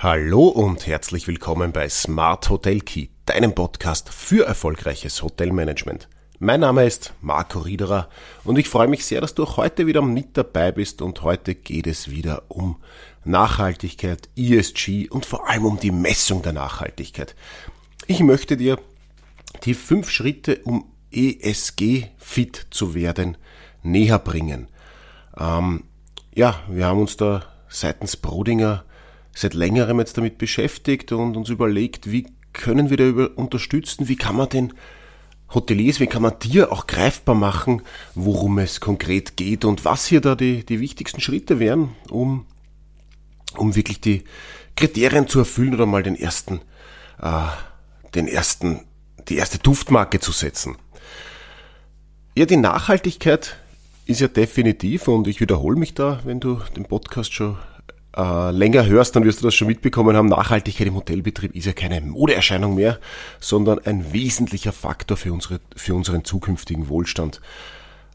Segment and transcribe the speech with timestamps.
[0.00, 6.08] Hallo und herzlich willkommen bei Smart Hotel Key, deinem Podcast für erfolgreiches Hotelmanagement.
[6.38, 8.08] Mein Name ist Marco Riederer
[8.44, 11.56] und ich freue mich sehr, dass du auch heute wieder mit dabei bist und heute
[11.56, 12.76] geht es wieder um
[13.24, 17.34] Nachhaltigkeit, ESG und vor allem um die Messung der Nachhaltigkeit.
[18.06, 18.78] Ich möchte dir
[19.64, 23.36] die fünf Schritte, um ESG fit zu werden,
[23.82, 24.68] näher bringen.
[25.36, 25.82] Ähm,
[26.36, 28.84] ja, wir haben uns da seitens Brodinger
[29.40, 34.36] seit längerem jetzt damit beschäftigt und uns überlegt, wie können wir da unterstützen, wie kann
[34.36, 34.72] man den
[35.54, 37.82] Hoteliers, wie kann man dir auch greifbar machen,
[38.14, 42.46] worum es konkret geht und was hier da die, die wichtigsten Schritte wären, um,
[43.56, 44.24] um wirklich die
[44.76, 46.60] Kriterien zu erfüllen oder mal den ersten,
[47.22, 47.46] äh,
[48.14, 48.80] den ersten,
[49.28, 50.76] die erste Duftmarke zu setzen.
[52.36, 53.56] Ja, die Nachhaltigkeit
[54.06, 57.56] ist ja definitiv, und ich wiederhole mich da, wenn du den Podcast schon
[58.16, 61.72] äh, länger hörst, dann wirst du das schon mitbekommen haben, Nachhaltigkeit im Hotelbetrieb ist ja
[61.72, 62.98] keine Modeerscheinung mehr,
[63.40, 67.40] sondern ein wesentlicher Faktor für, unsere, für unseren zukünftigen Wohlstand.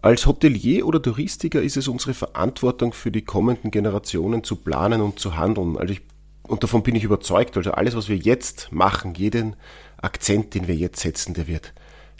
[0.00, 5.18] Als Hotelier oder Touristiker ist es unsere Verantwortung für die kommenden Generationen zu planen und
[5.18, 5.78] zu handeln.
[5.78, 6.02] Also ich,
[6.42, 7.56] und davon bin ich überzeugt.
[7.56, 9.56] Also alles, was wir jetzt machen, jeden
[9.96, 11.72] Akzent, den wir jetzt setzen, der wird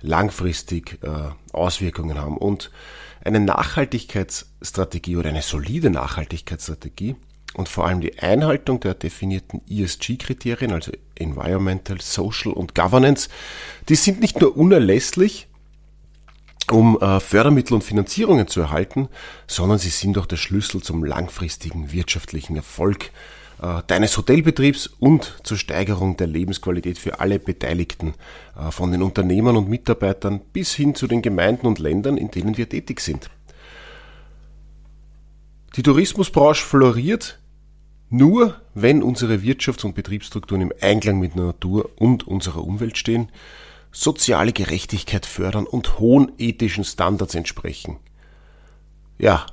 [0.00, 2.36] langfristig äh, Auswirkungen haben.
[2.36, 2.70] Und
[3.24, 7.16] eine Nachhaltigkeitsstrategie oder eine solide Nachhaltigkeitsstrategie
[7.54, 13.28] und vor allem die Einhaltung der definierten ESG-Kriterien, also Environmental, Social und Governance,
[13.88, 15.48] die sind nicht nur unerlässlich,
[16.70, 19.08] um äh, Fördermittel und Finanzierungen zu erhalten,
[19.46, 23.10] sondern sie sind auch der Schlüssel zum langfristigen wirtschaftlichen Erfolg
[23.60, 28.14] äh, deines Hotelbetriebs und zur Steigerung der Lebensqualität für alle Beteiligten,
[28.56, 32.56] äh, von den Unternehmern und Mitarbeitern bis hin zu den Gemeinden und Ländern, in denen
[32.56, 33.28] wir tätig sind.
[35.76, 37.38] Die Tourismusbranche floriert
[38.12, 43.30] nur wenn unsere Wirtschafts- und Betriebsstrukturen im Einklang mit der Natur und unserer Umwelt stehen,
[43.90, 47.96] soziale Gerechtigkeit fördern und hohen ethischen Standards entsprechen.
[49.18, 49.46] Ja,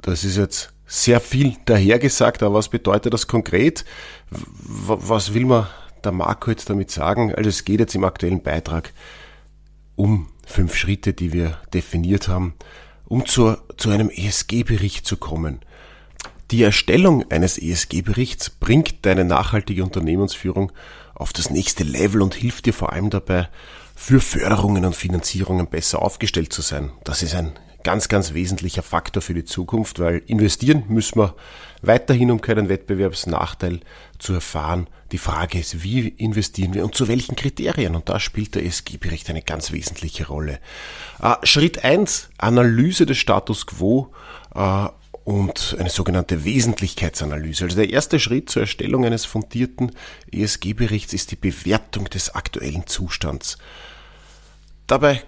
[0.00, 3.84] das ist jetzt sehr viel dahergesagt, aber was bedeutet das konkret?
[4.30, 5.66] Was will man
[6.04, 7.34] der Marco jetzt damit sagen?
[7.34, 8.92] Also es geht jetzt im aktuellen Beitrag
[9.96, 12.54] um fünf Schritte, die wir definiert haben,
[13.06, 15.60] um zur, zu einem ESG-Bericht zu kommen.
[16.50, 20.72] Die Erstellung eines ESG-Berichts bringt deine nachhaltige Unternehmensführung
[21.14, 23.48] auf das nächste Level und hilft dir vor allem dabei,
[23.94, 26.90] für Förderungen und Finanzierungen besser aufgestellt zu sein.
[27.04, 27.52] Das ist ein
[27.84, 31.36] ganz, ganz wesentlicher Faktor für die Zukunft, weil investieren müssen wir
[31.82, 33.80] weiterhin, um keinen Wettbewerbsnachteil
[34.18, 34.88] zu erfahren.
[35.12, 37.94] Die Frage ist, wie investieren wir und zu welchen Kriterien?
[37.94, 40.58] Und da spielt der ESG-Bericht eine ganz wesentliche Rolle.
[41.22, 44.12] Äh, Schritt eins: Analyse des Status quo
[44.54, 44.86] äh,
[45.24, 47.64] und eine sogenannte Wesentlichkeitsanalyse.
[47.64, 49.92] Also der erste Schritt zur Erstellung eines fundierten
[50.32, 53.58] ESG-Berichts ist die Bewertung des aktuellen Zustands.
[54.86, 55.22] Dabei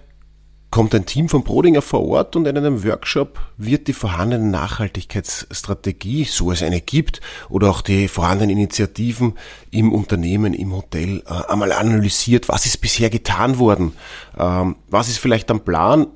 [0.72, 6.24] kommt ein Team von Brodinger vor Ort und in einem Workshop wird die vorhandene Nachhaltigkeitsstrategie,
[6.24, 7.20] so es eine gibt,
[7.50, 9.34] oder auch die vorhandenen Initiativen
[9.70, 12.48] im Unternehmen, im Hotel äh, einmal analysiert.
[12.48, 13.92] Was ist bisher getan worden?
[14.36, 16.06] Ähm, was ist vielleicht am Plan?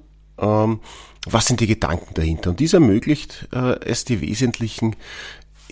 [1.26, 2.50] Was sind die Gedanken dahinter?
[2.50, 4.94] Und dies ermöglicht äh, es, die wesentlichen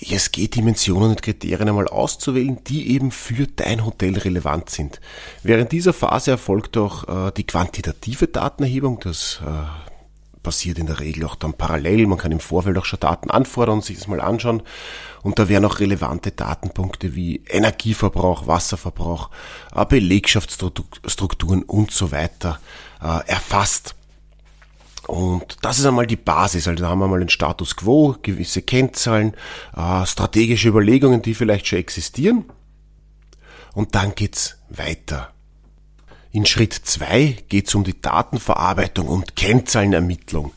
[0.00, 5.00] ESG-Dimensionen und Kriterien einmal auszuwählen, die eben für dein Hotel relevant sind.
[5.44, 8.98] Während dieser Phase erfolgt auch äh, die quantitative Datenerhebung.
[9.00, 12.08] Das äh, passiert in der Regel auch dann parallel.
[12.08, 14.62] Man kann im Vorfeld auch schon Daten anfordern und sich das mal anschauen.
[15.22, 19.30] Und da werden auch relevante Datenpunkte wie Energieverbrauch, Wasserverbrauch,
[19.74, 22.58] äh, Belegschaftsstrukturen und so weiter
[23.00, 23.94] äh, erfasst.
[25.06, 26.66] Und das ist einmal die Basis.
[26.66, 29.34] Also da haben wir mal einen Status quo, gewisse Kennzahlen,
[29.76, 32.44] äh, strategische Überlegungen, die vielleicht schon existieren.
[33.74, 35.30] Und dann geht's weiter.
[36.30, 40.52] In Schritt zwei geht's um die Datenverarbeitung und Kennzahlenermittlung.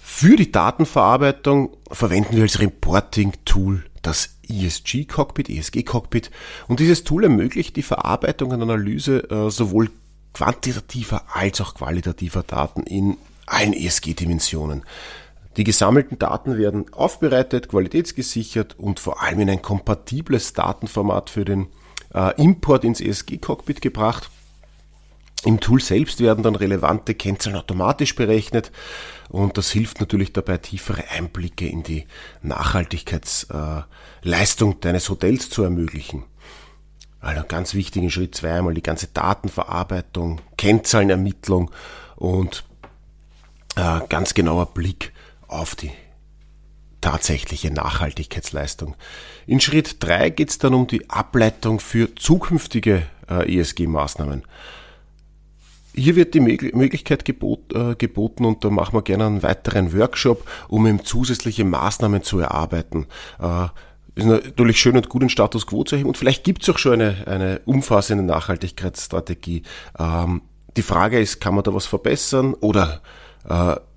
[0.00, 6.30] Für die Datenverarbeitung verwenden wir als Reporting-Tool das ESG-Cockpit, ESG-Cockpit.
[6.68, 9.90] Und dieses Tool ermöglicht die Verarbeitung und Analyse äh, sowohl
[10.32, 13.16] quantitativer als auch qualitativer Daten in
[13.46, 14.84] allen ESG-Dimensionen.
[15.56, 21.66] Die gesammelten Daten werden aufbereitet, qualitätsgesichert und vor allem in ein kompatibles Datenformat für den
[22.14, 24.30] äh, Import ins ESG-Cockpit gebracht.
[25.44, 28.70] Im Tool selbst werden dann relevante Kennzahlen automatisch berechnet
[29.28, 32.06] und das hilft natürlich dabei, tiefere Einblicke in die
[32.42, 36.22] Nachhaltigkeitsleistung äh, deines Hotels zu ermöglichen.
[37.20, 40.40] Also ganz wichtig in Schritt zwei einmal die ganze Datenverarbeitung,
[47.02, 48.94] tatsächliche Nachhaltigkeitsleistung.
[49.46, 54.44] In Schritt 3 geht es dann um die Ableitung für zukünftige äh, ESG-Maßnahmen.
[55.94, 60.48] Hier wird die Möglichkeit gebot, äh, geboten und da machen wir gerne einen weiteren Workshop,
[60.68, 63.06] um eben zusätzliche Maßnahmen zu erarbeiten.
[63.38, 63.66] Äh,
[64.14, 66.78] ist natürlich schön und gut, den Status quo zu erheben und vielleicht gibt es auch
[66.78, 69.62] schon eine, eine umfassende Nachhaltigkeitsstrategie.
[69.98, 70.42] Ähm,
[70.76, 72.98] die Frage ist, kann man da was verbessern oder äh,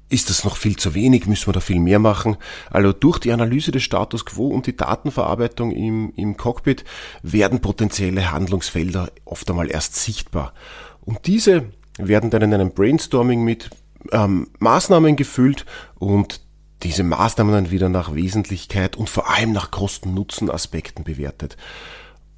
[0.10, 1.26] ist das noch viel zu wenig?
[1.28, 2.38] Müssen wir da viel mehr machen?
[2.70, 6.86] Also durch die Analyse des Status quo und die Datenverarbeitung im, im Cockpit
[7.24, 10.54] werden potenzielle Handlungsfelder oft einmal erst sichtbar.
[11.02, 13.70] Und diese werden dann in einem Brainstorming mit
[14.12, 15.66] ähm, Maßnahmen gefüllt
[15.96, 16.42] und
[16.84, 21.58] diese Maßnahmen dann wieder nach Wesentlichkeit und vor allem nach Kosten-Nutzen-Aspekten bewertet.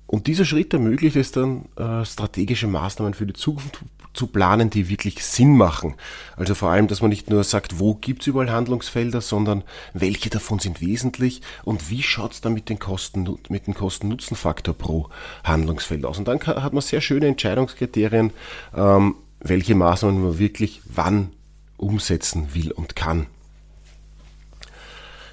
[0.06, 3.83] Und dieser Schritt ermöglicht es dann, äh, strategische Maßnahmen für die Zukunft
[4.17, 5.95] zu planen, die wirklich Sinn machen.
[6.35, 10.59] Also vor allem, dass man nicht nur sagt, wo gibt's überall Handlungsfelder, sondern welche davon
[10.59, 15.09] sind wesentlich und wie schaut's dann mit, den Kosten, mit dem Kosten-Nutzen-Faktor pro
[15.43, 16.17] Handlungsfeld aus.
[16.17, 18.33] Und dann hat man sehr schöne Entscheidungskriterien,
[18.75, 21.29] ähm, welche Maßnahmen man wirklich wann
[21.77, 23.27] umsetzen will und kann.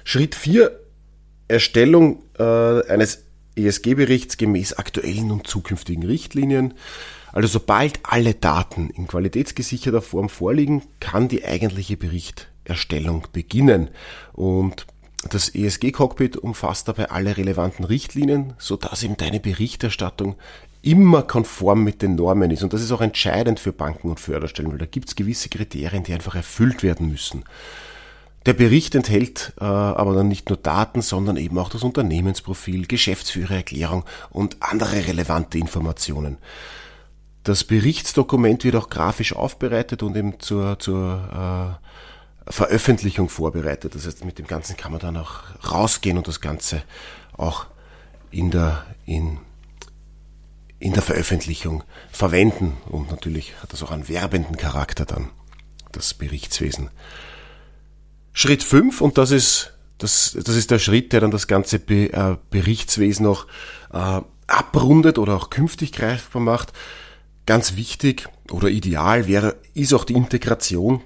[0.03, 0.79] Schritt 4,
[1.47, 2.43] Erstellung äh,
[2.87, 3.23] eines
[3.55, 6.73] ESG-Berichts gemäß aktuellen und zukünftigen Richtlinien.
[7.35, 13.89] Also sobald alle Daten in qualitätsgesicherter Form vorliegen, kann die eigentliche Berichterstellung beginnen.
[14.31, 14.87] Und
[15.29, 20.35] das ESG-Cockpit umfasst dabei alle relevanten Richtlinien, sodass eben deine Berichterstattung
[20.81, 22.63] immer konform mit den Normen ist.
[22.63, 26.03] Und das ist auch entscheidend für Banken und Förderstellen, weil da gibt es gewisse Kriterien,
[26.03, 27.43] die einfach erfüllt werden müssen.
[28.45, 34.05] Der Bericht enthält äh, aber dann nicht nur Daten, sondern eben auch das Unternehmensprofil, Geschäftsführererklärung
[34.29, 36.37] und andere relevante Informationen.
[37.45, 41.77] Das Berichtsdokument wird auch grafisch aufbereitet und eben zur, zur
[42.47, 43.93] äh, Veröffentlichung vorbereitet.
[43.93, 46.81] Das heißt, mit dem Ganzen kann man dann auch rausgehen und das Ganze
[47.37, 47.67] auch
[48.31, 49.37] in der, in,
[50.79, 52.77] in der Veröffentlichung verwenden.
[52.89, 55.29] Und natürlich hat das auch einen werbenden Charakter dann,
[55.91, 56.89] das Berichtswesen.
[58.33, 62.11] Schritt 5, und das ist, das, das ist der Schritt, der dann das ganze Be,
[62.11, 63.45] äh, Berichtswesen noch
[63.93, 66.73] äh, abrundet oder auch künftig greifbar macht.
[67.45, 71.01] Ganz wichtig oder ideal wäre, ist auch die Integration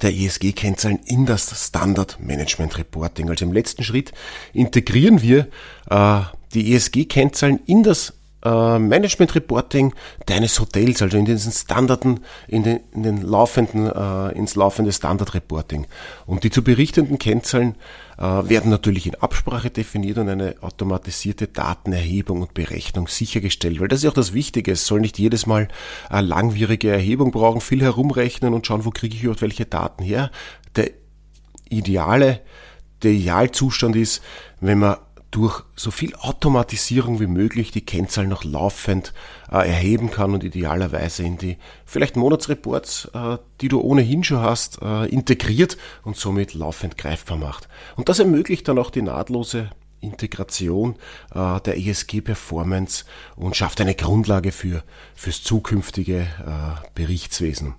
[0.00, 3.28] der ESG-Kennzahlen in das Standard Management Reporting.
[3.28, 4.12] Also im letzten Schritt
[4.52, 5.48] integrieren wir
[5.88, 6.20] äh,
[6.54, 9.94] die ESG-Kennzahlen in das äh, Management Reporting
[10.26, 15.34] deines Hotels, also in diesen Standarden, in den, in den laufenden, äh, ins laufende Standard
[15.34, 15.86] Reporting.
[16.26, 17.76] Und die zu berichtenden Kennzahlen
[18.18, 24.02] äh, werden natürlich in Absprache definiert und eine automatisierte Datenerhebung und Berechnung sichergestellt, weil das
[24.04, 24.72] ist auch das Wichtige.
[24.72, 25.68] Es soll nicht jedes Mal
[26.08, 30.30] eine langwierige Erhebung brauchen, viel herumrechnen und schauen, wo kriege ich überhaupt welche Daten her.
[30.76, 30.90] Der
[31.68, 32.40] ideale,
[33.02, 34.22] der Idealzustand ist,
[34.60, 34.96] wenn man
[35.30, 39.12] durch so viel Automatisierung wie möglich die Kennzahl noch laufend
[39.50, 44.82] äh, erheben kann und idealerweise in die vielleicht Monatsreports, äh, die du ohnehin schon hast,
[44.82, 47.68] äh, integriert und somit laufend greifbar macht.
[47.96, 50.96] Und das ermöglicht dann auch die nahtlose Integration
[51.34, 53.04] äh, der ESG-Performance
[53.36, 54.82] und schafft eine Grundlage für
[55.14, 57.74] fürs zukünftige äh, Berichtswesen.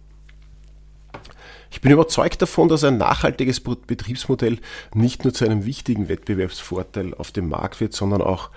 [1.71, 4.59] Ich bin überzeugt davon, dass ein nachhaltiges Betriebsmodell
[4.93, 8.49] nicht nur zu einem wichtigen Wettbewerbsvorteil auf dem Markt wird, sondern auch,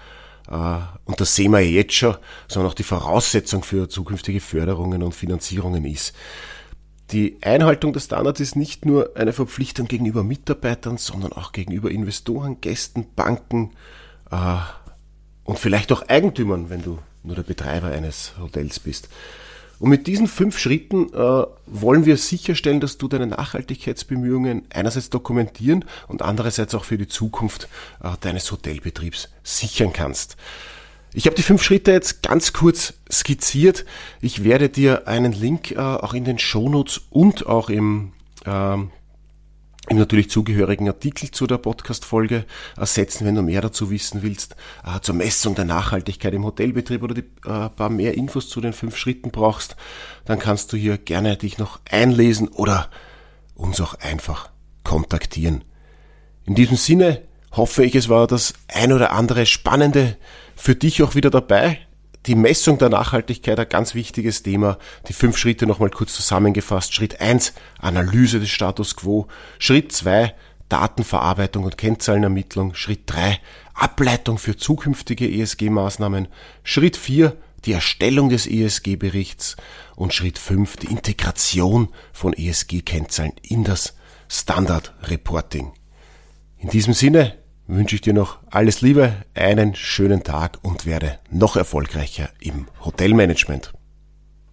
[0.51, 2.17] äh, und das sehen wir jetzt schon,
[2.49, 6.15] sondern auch die Voraussetzung für zukünftige Förderungen und Finanzierungen ist.
[7.13, 12.61] Die Einhaltung der Standards ist nicht nur eine Verpflichtung gegenüber Mitarbeitern, sondern auch gegenüber Investoren,
[12.61, 13.75] Gästen, Banken
[14.33, 14.57] äh,
[15.45, 19.09] und vielleicht auch Eigentümern, wenn du nur der Betreiber eines Hotels bist.
[19.79, 25.85] Und mit diesen fünf Schritten äh, wollen wir sicherstellen, dass du deine Nachhaltigkeitsbemühungen einerseits dokumentieren
[26.09, 27.69] und andererseits auch für die Zukunft
[28.03, 30.37] äh, deines Hotelbetriebs sichern kannst.
[31.13, 33.85] Ich habe die fünf Schritte jetzt ganz kurz skizziert.
[34.21, 38.13] Ich werde dir einen Link äh, auch in den Shownotes und auch im
[38.47, 38.91] ähm,
[39.89, 45.01] im natürlich zugehörigen Artikel zu der Podcast-Folge ersetzen, wenn du mehr dazu wissen willst, äh,
[45.01, 48.97] zur Messung der Nachhaltigkeit im Hotelbetrieb oder die äh, paar mehr Infos zu den fünf
[48.97, 49.77] Schritten brauchst,
[50.25, 52.91] dann kannst du hier gerne dich noch einlesen oder
[53.55, 54.51] uns auch einfach
[54.85, 55.65] kontaktieren.
[56.47, 57.23] In diesem Sinne
[57.53, 60.17] hoffe ich, es war das ein oder andere Spannende
[60.57, 61.84] für dich auch wieder dabei
[62.27, 64.79] die Messung der Nachhaltigkeit ein ganz wichtiges Thema.
[65.09, 66.95] Die fünf Schritte nochmal kurz zusammengefasst.
[66.95, 69.27] Schritt eins Analyse des Status quo.
[69.59, 70.35] Schritt zwei
[70.69, 72.75] Datenverarbeitung und Kennzahlenermittlung.
[72.75, 73.41] Schritt drei
[73.75, 76.29] Ableitung für zukünftige ESG-Maßnahmen.
[76.63, 79.57] Schritt vier die Erstellung des ESG-Berichts.
[79.95, 83.95] Und Schritt fünf die Integration von ESG-Kennzahlen in das
[84.29, 85.73] Standard Reporting.
[86.59, 91.57] In diesem Sinne wünsche ich dir noch alles Liebe, einen schönen Tag und werde noch
[91.57, 93.73] erfolgreicher im Hotelmanagement.